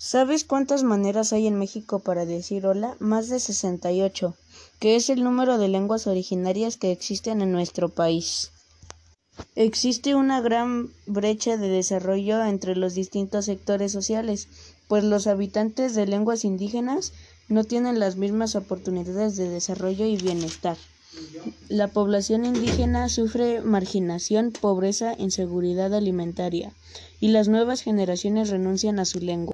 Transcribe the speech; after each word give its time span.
¿Sabes 0.00 0.44
cuántas 0.44 0.84
maneras 0.84 1.32
hay 1.32 1.48
en 1.48 1.58
México 1.58 1.98
para 1.98 2.24
decir 2.24 2.66
hola? 2.66 2.96
Más 3.00 3.28
de 3.28 3.40
68, 3.40 4.36
que 4.78 4.94
es 4.94 5.10
el 5.10 5.24
número 5.24 5.58
de 5.58 5.66
lenguas 5.66 6.06
originarias 6.06 6.76
que 6.76 6.92
existen 6.92 7.42
en 7.42 7.50
nuestro 7.50 7.88
país. 7.88 8.52
Existe 9.56 10.14
una 10.14 10.40
gran 10.40 10.90
brecha 11.06 11.56
de 11.56 11.68
desarrollo 11.68 12.44
entre 12.44 12.76
los 12.76 12.94
distintos 12.94 13.46
sectores 13.46 13.90
sociales, 13.90 14.46
pues 14.86 15.02
los 15.02 15.26
habitantes 15.26 15.96
de 15.96 16.06
lenguas 16.06 16.44
indígenas 16.44 17.12
no 17.48 17.64
tienen 17.64 17.98
las 17.98 18.14
mismas 18.14 18.54
oportunidades 18.54 19.36
de 19.36 19.48
desarrollo 19.48 20.06
y 20.06 20.16
bienestar. 20.16 20.76
La 21.68 21.88
población 21.88 22.44
indígena 22.44 23.08
sufre 23.08 23.62
marginación, 23.62 24.52
pobreza, 24.52 25.14
inseguridad 25.18 25.92
alimentaria, 25.92 26.72
y 27.18 27.28
las 27.28 27.48
nuevas 27.48 27.80
generaciones 27.80 28.50
renuncian 28.50 28.98
a 28.98 29.04
su 29.04 29.18
lengua. 29.18 29.46